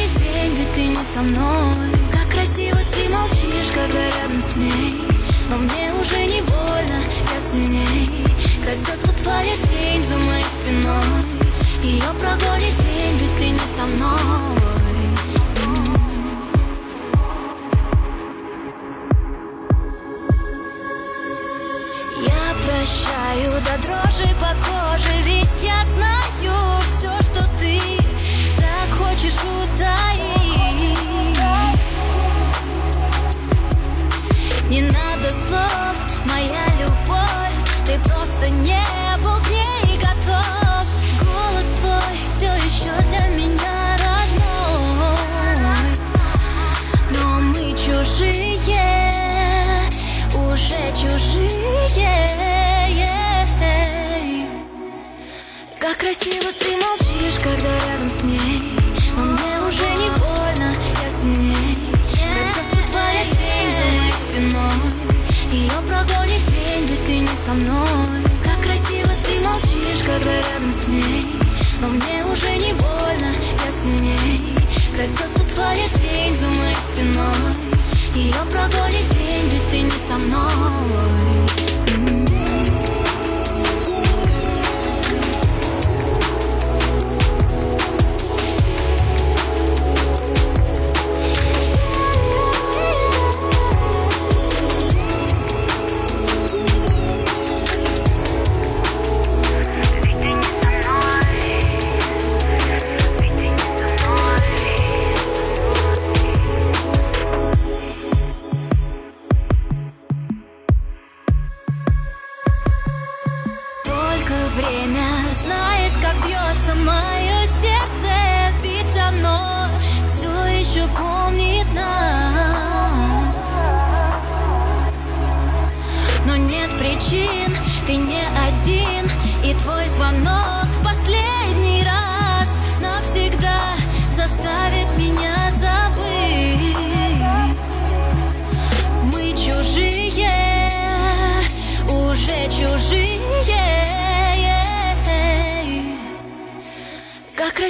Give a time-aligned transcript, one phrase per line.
[0.00, 1.74] Прогонит день, ведь ты не со мной.
[2.12, 5.00] Как красиво ты молчишь, когда рядом с ней.
[5.48, 8.24] Но мне уже не больно, я сильней
[8.62, 11.42] Крадется твоя тень за моей спиной.
[11.82, 14.60] Ее прогонит день, ведь ты не со мной.
[22.66, 27.99] Прощаю до дрожи по коже Ведь я знаю все, что ты
[29.20, 30.98] хочешь утаить?
[34.68, 38.82] Не надо слов, моя любовь Ты просто не
[39.22, 40.86] был к ней готов.
[41.22, 45.16] Голос твой все еще для меня родной.
[47.12, 48.80] Но мы чужие,
[50.34, 51.60] уже чужие.
[55.80, 58.09] Как красиво ты молчишь, когда рядом
[70.90, 71.26] ней
[71.80, 74.40] Но мне уже не больно, я сильней.
[74.94, 77.70] Крадется твоя тень за моей спиной.
[78.14, 81.79] Ее прогонит день, ведь ты не со мной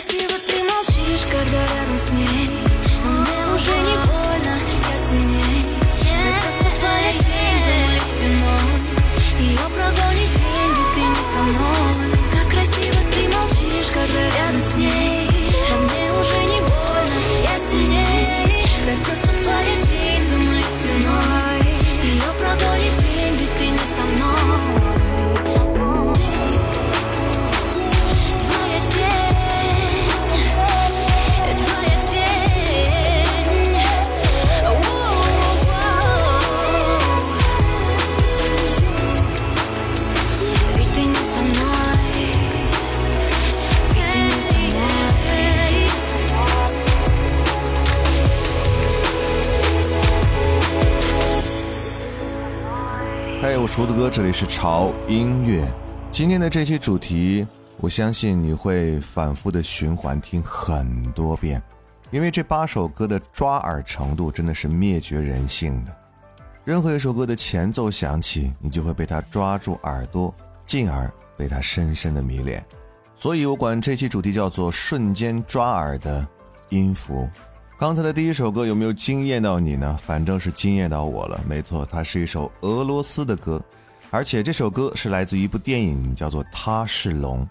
[0.01, 0.30] красиво
[53.81, 55.67] 厨子哥，这里是潮音乐。
[56.13, 57.47] 今天的这期主题，
[57.79, 61.63] 我相信你会反复的循环听很多遍，
[62.11, 65.97] 因为这八首歌的抓耳程度真的是灭绝人性的。
[66.63, 70.35] 任何一首歌的前奏响起，你就会被它抓住耳朵，
[70.67, 72.63] 进而被它深深的迷恋。
[73.17, 76.29] 所以我管这期主题叫做“瞬间抓耳的
[76.69, 77.27] 音符”。
[77.81, 79.99] 刚才的第一首歌有没有惊艳到你呢？
[80.05, 81.41] 反正是惊艳到我了。
[81.49, 83.59] 没错，它是一首俄罗斯的歌，
[84.11, 87.43] 而且这首歌是来自一部电影，叫做《他是龙》。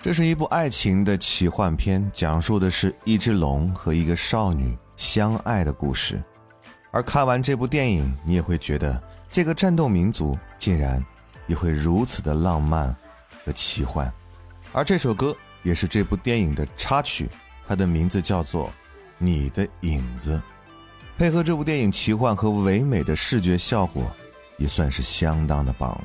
[0.00, 6.22] 这是一部爱情的奇幻片，讲述的是一只龙和一个少女相爱的故事。
[6.90, 8.98] 而看完这部电影，你也会觉得
[9.30, 11.04] 这个战斗民族竟然
[11.46, 12.96] 也会如此的浪漫
[13.44, 14.10] 和奇幻。
[14.72, 17.28] 而这首歌也是这部电影的插曲，
[17.68, 18.68] 它的名字叫做
[19.18, 20.34] 《你的影子》。
[21.18, 24.04] 配合这部电影奇幻和唯美的视觉效果，
[24.58, 26.04] 也算是相当的棒了。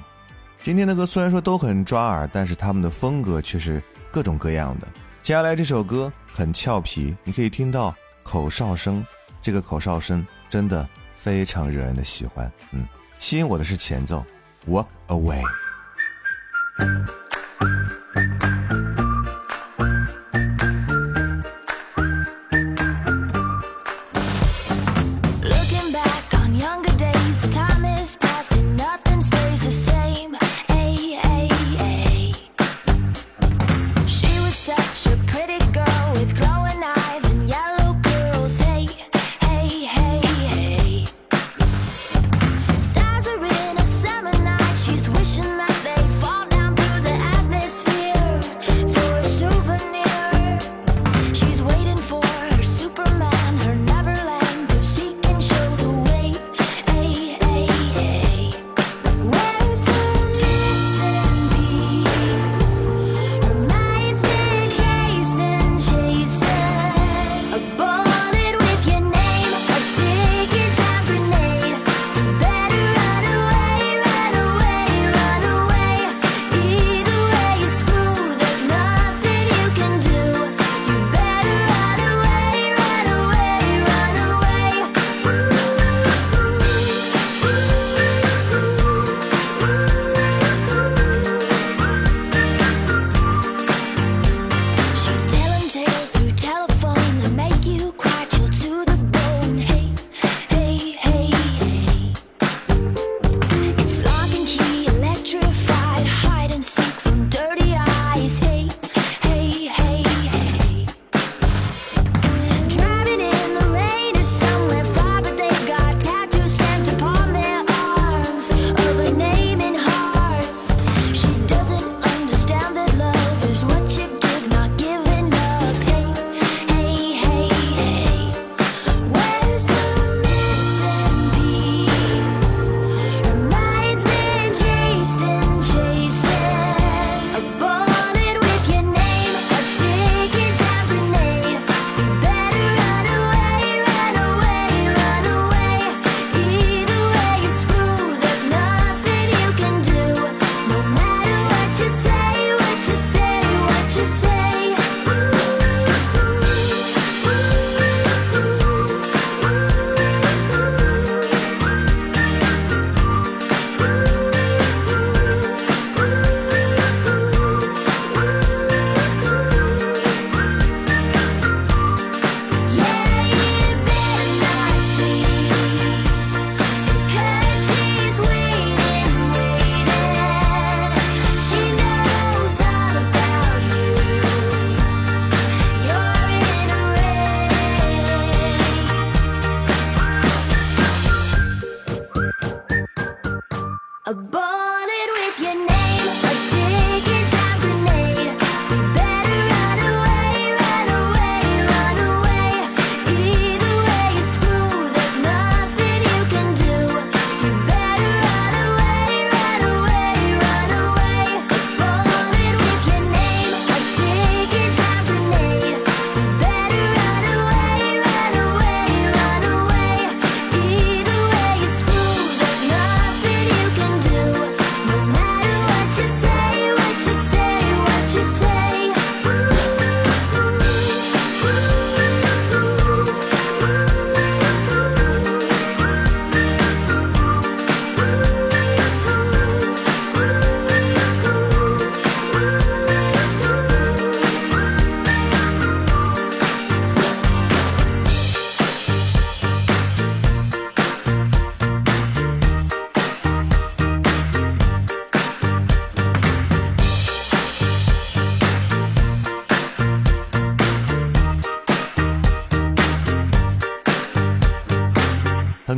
[0.63, 4.88] 今天的歌虽然说都很抓耳，但是他们的风格却是各种各样的。
[5.22, 7.94] 接下来这首歌很俏皮，你可以听到
[8.24, 9.06] 口哨声，
[9.42, 10.88] 这个口哨声真的
[11.18, 12.52] 非常惹人的喜欢。
[12.72, 12.88] 嗯，
[13.18, 14.25] 吸引我的是前奏
[14.68, 15.44] ，Walk Away。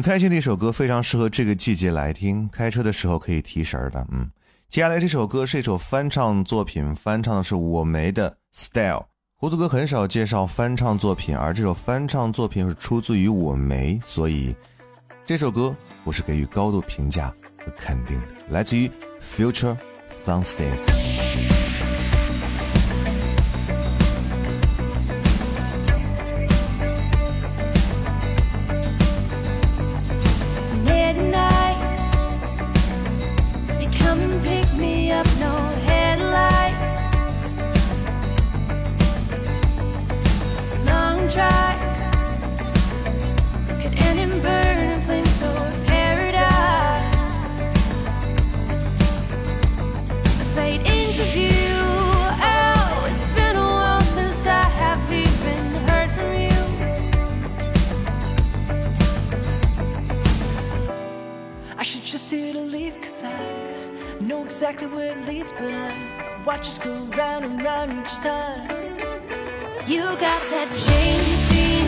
[0.04, 2.48] 开心的一首歌，非常适合这个季节来听。
[2.50, 4.06] 开车的时候可以提神的。
[4.12, 4.30] 嗯，
[4.70, 9.00] 接下来这首歌是一首翻唱作品，翻唱的是我梅的《Style》。
[9.38, 14.54] 胡子哥很少介绍翻唱作品，而这首翻唱作品是出自于我梅，所以
[15.24, 17.34] 这首歌我是给予高度评价
[17.66, 18.28] 和肯定的。
[18.50, 18.92] 来自于
[19.36, 19.78] Future
[20.26, 21.73] Fancies。
[64.64, 68.70] Exactly where it leads, but I watch us go round and round each time.
[69.86, 71.84] You got that James Dean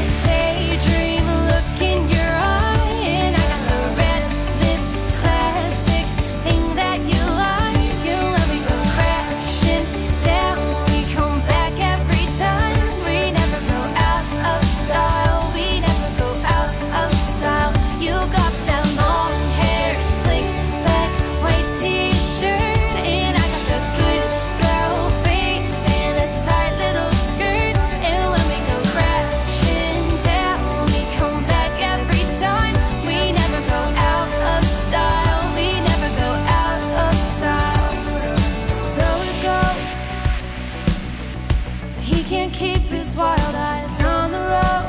[43.16, 44.88] wild eyes on the road.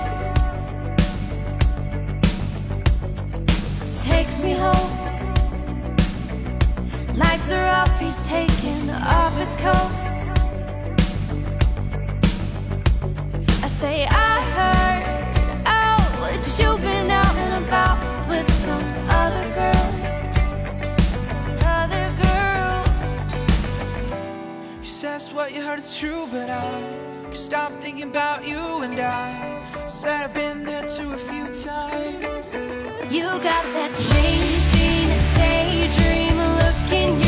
[3.97, 4.91] Takes me home.
[7.15, 9.93] Lights are off, he's taking off his coat.
[13.63, 15.05] I say, I heard,
[15.67, 19.89] oh, that you've been out and about with some other girl.
[21.17, 22.83] Some other girl.
[24.81, 29.87] He says, What you heard is true, but I stop thinking about you and I
[29.87, 32.55] said I've been there too a few times.
[33.13, 37.26] You got that chasing daydream look in your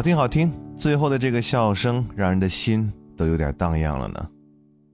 [0.00, 4.30] 好听好听，最后的这个笑声让人的心都有点荡漾了呢。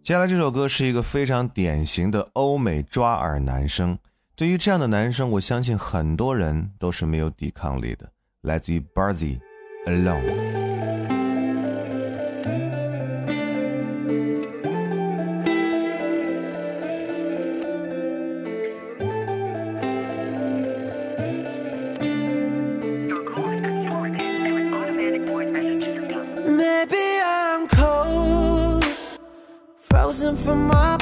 [0.02, 3.96] 接下来这首歌是一个非常典型的欧美抓耳男声，
[4.34, 8.10] 对于这样的男生，我相信很多人都是没有抵抗力的。
[8.42, 10.65] 来自于 Barzy，Alone。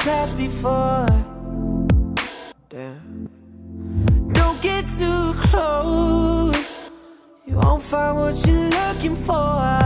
[0.05, 1.07] Past before.
[2.69, 3.27] Damn.
[4.33, 6.77] Don't get too close.
[7.47, 9.84] You won't find what you're looking for.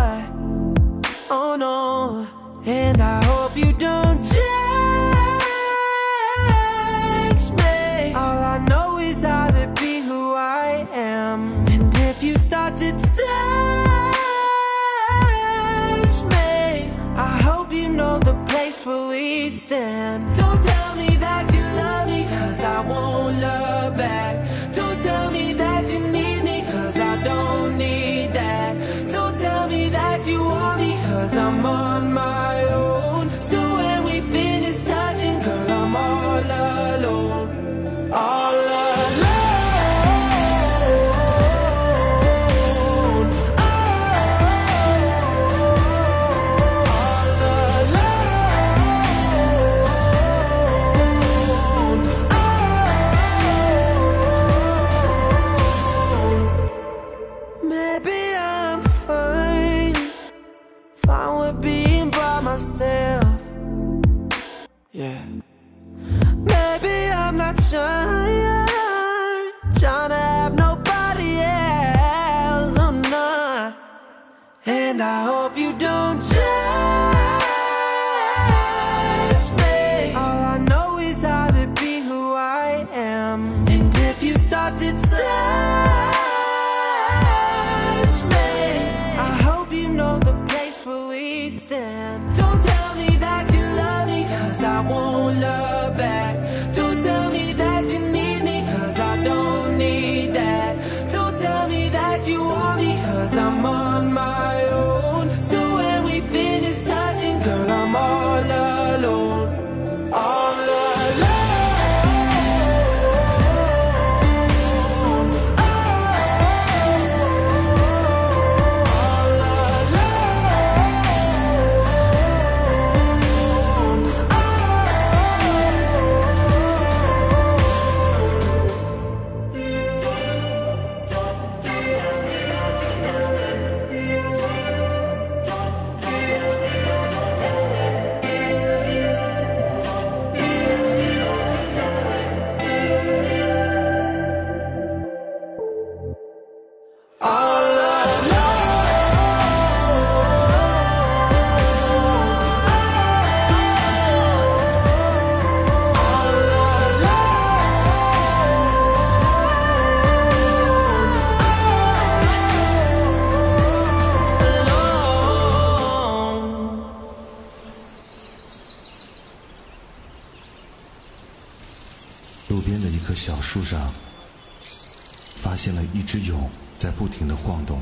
[177.50, 177.82] 晃动。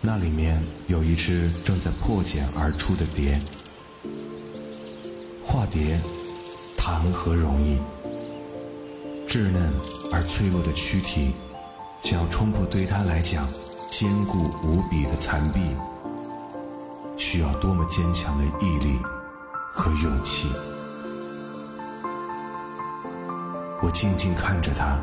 [0.00, 3.40] 那里面有一只正在破茧而出的蝶。
[5.40, 6.00] 化蝶，
[6.76, 7.78] 谈何容易？
[9.28, 9.72] 稚嫩
[10.10, 11.32] 而脆弱的躯体，
[12.02, 13.48] 想要冲破对它来讲
[13.88, 15.60] 坚固无比的残壁，
[17.16, 18.98] 需要多么坚强的毅力
[19.72, 20.48] 和勇气！
[23.80, 25.00] 我静静看着它，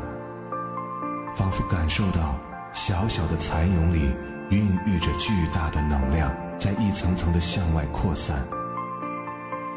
[1.34, 2.38] 仿佛感受到
[2.76, 4.14] 小小的蚕蛹里
[4.50, 8.46] 孕育着巨大的能量，在一层层的向外扩散。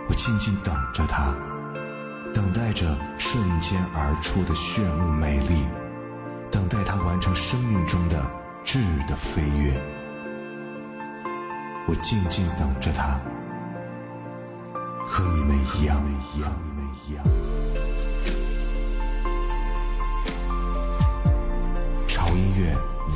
[0.08, 1.34] 我静静等着它，
[2.34, 5.66] 等待着瞬间而出的炫目美丽，
[6.52, 8.22] 等待它完成生命中的
[8.64, 9.82] 质的飞跃。
[11.88, 13.18] 我静静等着它，
[15.08, 15.98] 和你们一样，
[16.36, 17.26] 一样，你们一样。
[22.08, 22.76] 潮音乐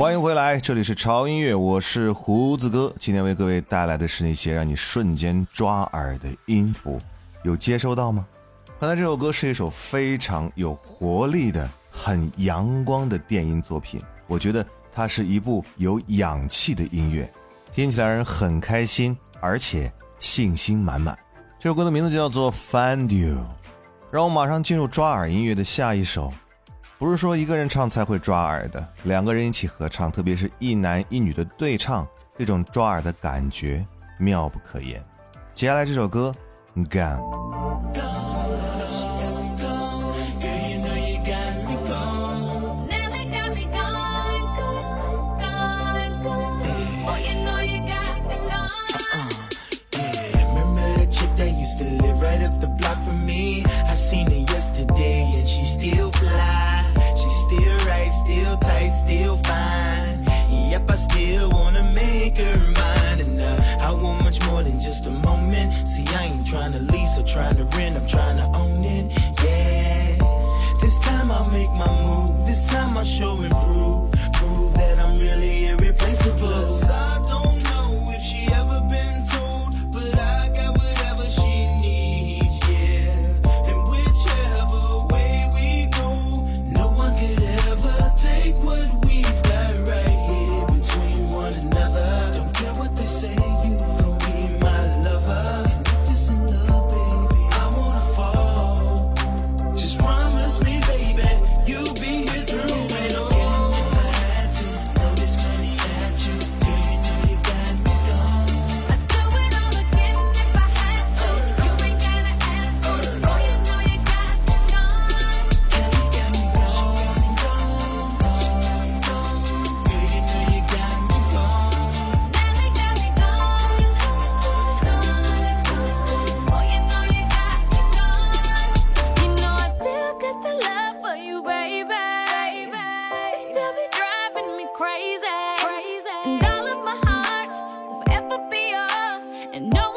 [0.00, 2.90] 欢迎回来，这里是潮音乐，我是胡子哥。
[2.98, 6.98] 今天为各位带来的是那些让你瞬间抓耳的音符，
[7.44, 8.26] 有接收到吗？
[8.80, 17.30] 刚才这首歌是一首非常有活力的、很阳光的电音作品，我觉得它是一部有氧气的音乐，
[17.70, 21.14] 听起来人很开心，而且信心满满。
[21.58, 23.34] 这首歌的名字叫做《Find You》，
[24.10, 26.32] 让我马上进入抓耳音乐的下一首
[27.00, 33.82] 不是说一个人唱才会抓耳的，两个人一起合唱，特别是一男一女的对唱，这种抓耳的感觉
[34.18, 35.02] 妙不可言。
[35.54, 36.30] 接下来这首歌
[36.90, 37.18] ，Gang。
[59.10, 60.22] still fine.
[60.70, 63.18] Yep, I still wanna make her mine.
[63.24, 65.88] And uh, I want much more than just a moment.
[65.88, 69.06] See, I ain't trying to lease or trying to rent, I'm trying to own it.
[69.44, 70.14] Yeah.
[70.80, 72.46] This time I'll make my move.
[72.46, 74.12] This time I'll show and prove.
[74.38, 77.19] Prove that I'm really irreplaceable.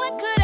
[0.03, 0.42] what could I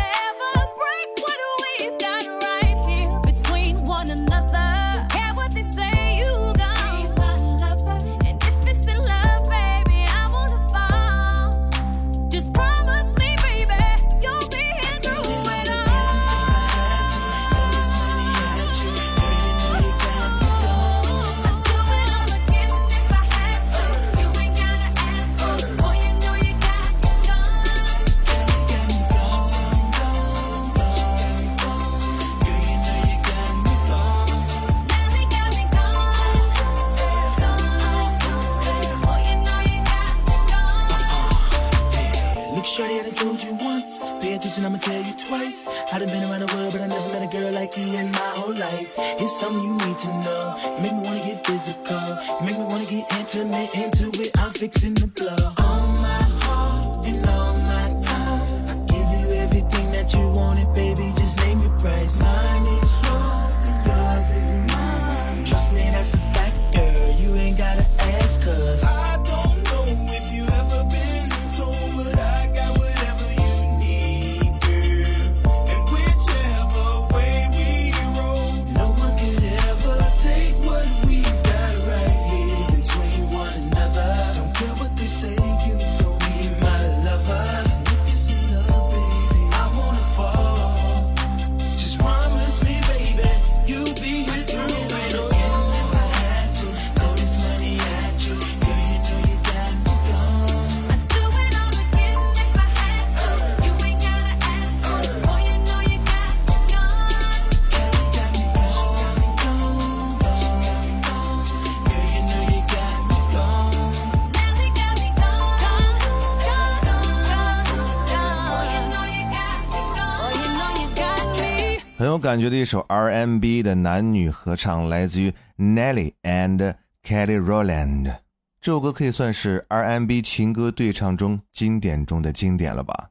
[122.29, 128.17] 感觉的一首 R&B 的男女合唱，来自于 Nelly and Kelly Rowland。
[128.61, 133.09] 这首歌可以算是 R&B 情歌对唱中经典中的经典了吧？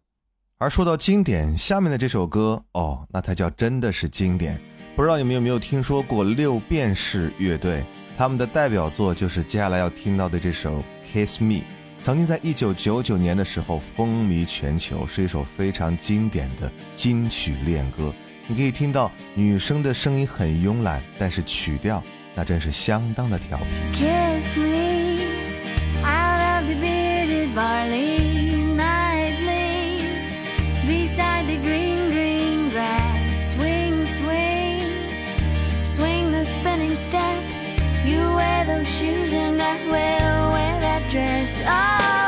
[0.58, 4.56] 而说到经典，下面的这首歌哦，那它叫真的是经典。
[4.94, 7.82] 不知道你们有没有听说过六便士乐队？
[8.16, 11.54] 他们的代表作就是接下来要听到的这首《Kiss Me》，
[12.04, 18.14] 曾经在一九九九年的时候风靡全球，是一首非常经典的金曲恋歌。
[18.50, 22.02] 你可以听到女生的声音很慵懒，但是曲调
[22.34, 23.64] 那真是相当的调皮。
[23.92, 25.18] Kiss me
[26.02, 30.00] out of the bearded barley nightly
[30.86, 33.54] beside the green, green grass.
[33.54, 34.80] Swing, swing,
[35.84, 37.20] swing the spinning step.
[38.06, 41.60] You wear those shoes and I will wear that dress.
[41.66, 42.27] Oh,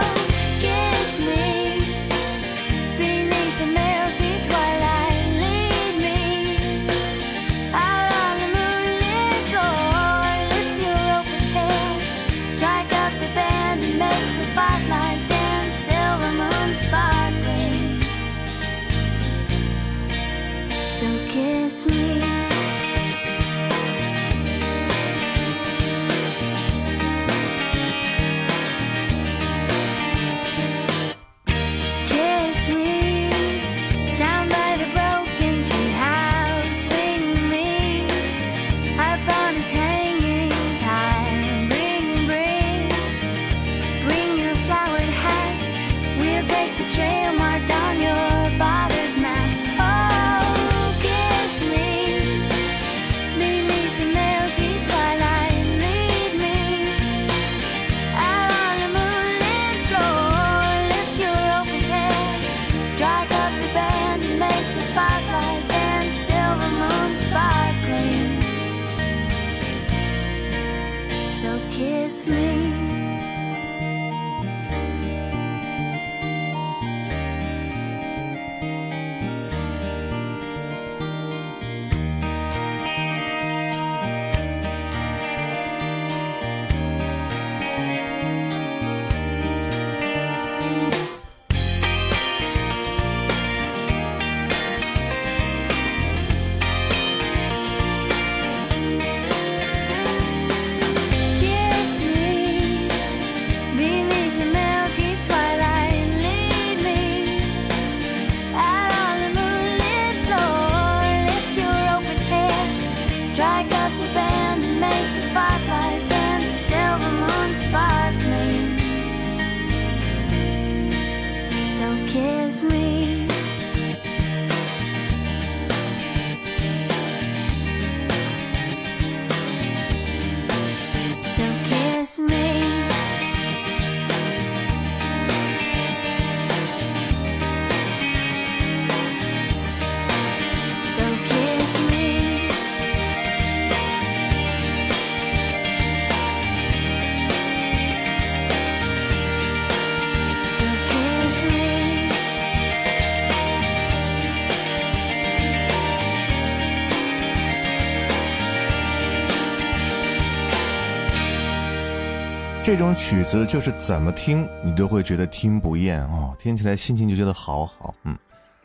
[162.71, 167.93] 这种曲子就是怎么听你都会觉得听不厌哦，听起来心情就觉得好好。
[168.05, 168.17] 嗯，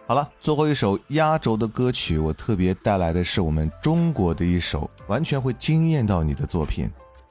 [0.05, 6.87] 好了，最后一首压轴的歌曲，我特别带来的是我们中国的一首完全会惊艳到你的作品。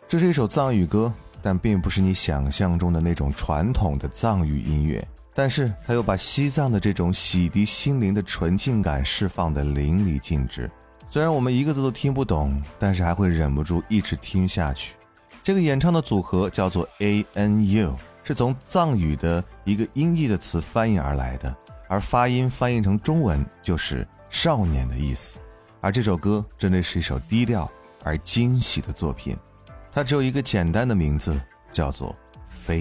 [0.09, 10.69] 这是一首藏语歌，但并不是你想象中的那种传统的藏语音乐，但是它又把西藏的这种洗涤心灵的纯净感释放的淋漓尽致。
[11.09, 14.95] 虽然我们一个字都听不懂，但是还会忍不住一直听下去。
[15.45, 21.55] 这个演唱的组合叫做 A N U，是从藏语的一个音译的词翻译而来的，
[21.87, 25.39] 而发音翻译成中文就是“少年”的意思。
[25.83, 27.71] 而这首歌真的是一首低调
[28.03, 29.37] 而惊喜的作品，
[29.93, 31.39] 它只有一个简单的名字，
[31.71, 32.09] 叫做
[32.49, 32.81] 《飞》。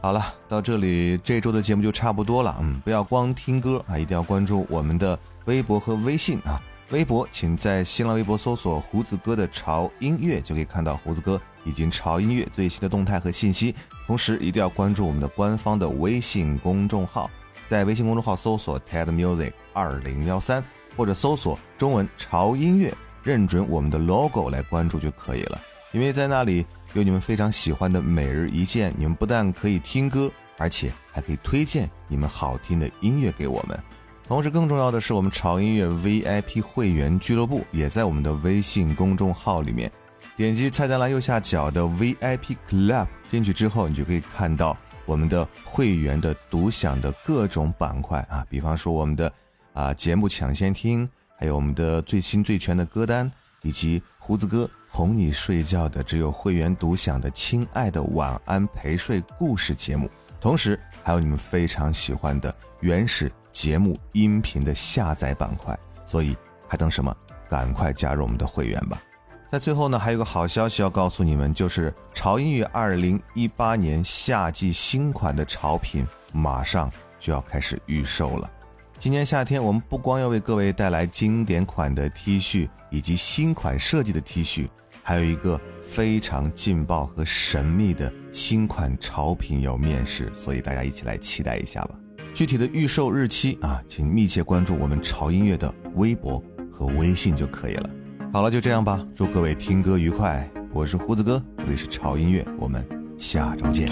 [0.00, 2.56] 好了，到这里这周的节目就差不多了。
[2.62, 6.58] 嗯，不要光听歌啊，一定要关注我们的微博和微信啊。
[6.92, 13.74] 微博，请在新浪微博搜索“胡子哥的潮音乐”，就可以看到胡子哥以及潮音乐最新的动态和信息。
[14.06, 17.30] 同时，一定要关注我们的官方的微信公众号，
[17.66, 20.64] 在微信公众号搜索 “TED Music 二零幺三”
[20.96, 25.60] 或者搜索中文“潮音乐”，认准我们的 logo 来关注就可以了。
[25.92, 33.78] 因为在那里有你们非常喜欢的每日一见，你们不但可以听歌，而且还可以推荐你们好听的音乐给我们。
[34.26, 39.90] 同时，更重要的是，我们潮音乐 VIP 会员俱乐部也在我们的微信公众号里面。
[40.38, 49.32] 点击菜单栏右下角的 VIP Club 进去之后，你就可以看到我们的会员的独享的各种板块啊，比方说我们的
[49.72, 53.28] 啊节目抢先听，还有我们的最新最全的歌单，
[53.62, 60.08] 以及胡子哥哄你睡觉的只有会员独享的《亲爱的晚安陪睡故事》节目，
[60.40, 65.76] 同时还有你们非常喜欢的原始节目音频的下载板块。
[66.06, 66.36] 所以
[66.68, 67.12] 还等什么？
[67.50, 69.02] 赶快加入我们的会员吧！
[69.50, 78.50] 在最后呢，还有个好消息要告诉你们，就是潮音乐二零一八年夏季新款的潮品马上就要开始预售了。
[78.98, 84.68] 今年夏天，我们不光要为各位带来经典款的 T 恤以及新款设计的 T 恤，
[85.02, 91.94] 还有一个非常劲爆和神秘的新款潮品要面世，所以大家一起来期待一下吧。
[92.34, 97.90] 具体的预售日期啊，请密切关注我们潮音乐的微博和微信就可以了。
[98.30, 99.00] 好了，就这样吧。
[99.16, 102.86] 祝各位听歌愉快，我是胡子哥，这里是潮音乐，我们
[103.18, 103.88] 下周见。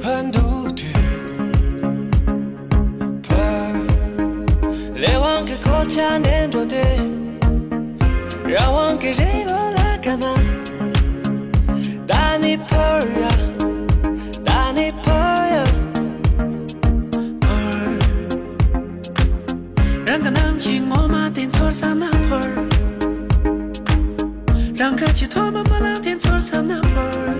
[0.00, 0.30] 판
[24.84, 27.34] 让歌曲拖慢不了天错上那坡儿。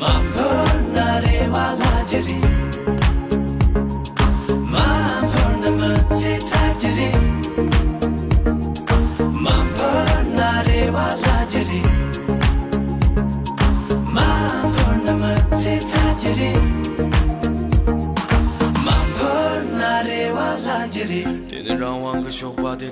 [0.00, 2.51] Mampur nare wala jari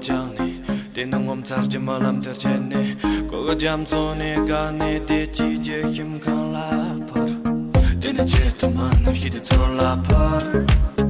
[0.01, 0.63] 장니
[0.95, 2.97] 되는 건 살지 말람 되체네
[3.29, 7.27] 고가 잠존에 가네 대치제 힘 갈라 버
[8.01, 11.10] 되는 제도 만남 히드 졸라 버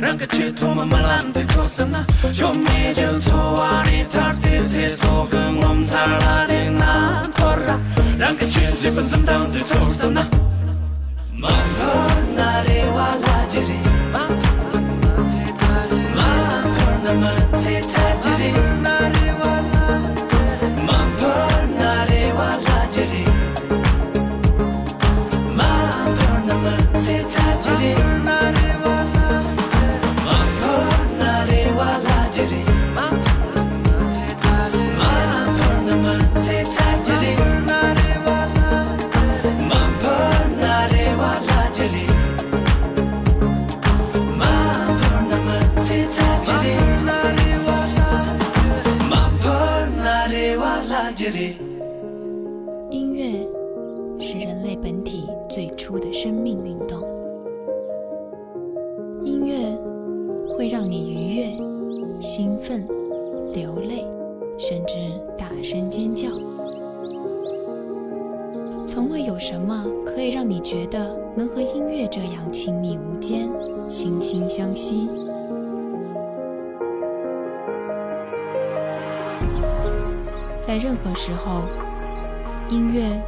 [0.00, 7.78] 让个街头妈妈懒得做什么就没就错啊你他的厕所跟我们擦了的南坡 ra
[8.18, 10.31] 让个圈子本怎当